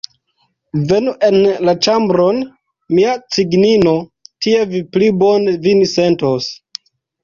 [0.91, 1.37] Venu en
[1.69, 2.41] la ĉambron,
[2.97, 3.97] mia cignino,
[4.43, 6.55] tie vi pli bone vin sentos!